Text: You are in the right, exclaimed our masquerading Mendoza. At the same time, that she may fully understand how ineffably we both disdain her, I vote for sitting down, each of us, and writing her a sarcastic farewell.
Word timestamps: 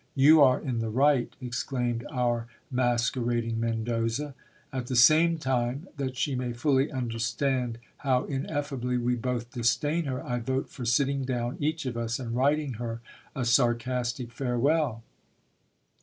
You 0.15 0.41
are 0.41 0.59
in 0.59 0.79
the 0.79 0.89
right, 0.89 1.31
exclaimed 1.39 2.07
our 2.09 2.47
masquerading 2.71 3.59
Mendoza. 3.59 4.33
At 4.73 4.87
the 4.87 4.95
same 4.95 5.37
time, 5.37 5.89
that 5.97 6.17
she 6.17 6.33
may 6.33 6.53
fully 6.53 6.91
understand 6.91 7.77
how 7.97 8.23
ineffably 8.25 8.97
we 8.97 9.13
both 9.15 9.51
disdain 9.51 10.05
her, 10.05 10.25
I 10.25 10.39
vote 10.39 10.69
for 10.71 10.85
sitting 10.85 11.21
down, 11.23 11.57
each 11.59 11.85
of 11.85 11.97
us, 11.97 12.17
and 12.17 12.35
writing 12.35 12.73
her 12.81 12.99
a 13.35 13.45
sarcastic 13.45 14.31
farewell. 14.31 15.03